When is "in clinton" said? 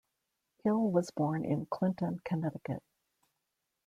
1.45-2.21